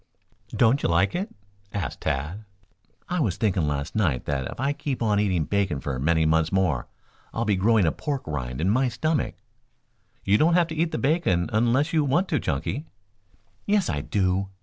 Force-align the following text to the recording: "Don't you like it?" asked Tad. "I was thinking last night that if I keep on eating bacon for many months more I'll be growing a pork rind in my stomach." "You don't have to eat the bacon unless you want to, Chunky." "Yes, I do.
"Don't 0.49 0.81
you 0.81 0.89
like 0.89 1.13
it?" 1.13 1.29
asked 1.75 2.01
Tad. 2.01 2.43
"I 3.07 3.19
was 3.19 3.37
thinking 3.37 3.67
last 3.67 3.95
night 3.95 4.25
that 4.25 4.47
if 4.47 4.59
I 4.59 4.73
keep 4.73 4.99
on 5.03 5.19
eating 5.19 5.43
bacon 5.45 5.79
for 5.79 5.99
many 5.99 6.25
months 6.25 6.51
more 6.51 6.87
I'll 7.35 7.45
be 7.45 7.55
growing 7.55 7.85
a 7.85 7.91
pork 7.91 8.23
rind 8.25 8.59
in 8.61 8.67
my 8.71 8.87
stomach." 8.89 9.35
"You 10.23 10.39
don't 10.39 10.55
have 10.55 10.69
to 10.69 10.75
eat 10.75 10.91
the 10.91 10.97
bacon 10.97 11.51
unless 11.53 11.93
you 11.93 12.03
want 12.03 12.29
to, 12.29 12.39
Chunky." 12.39 12.87
"Yes, 13.67 13.91
I 13.91 14.01
do. 14.01 14.49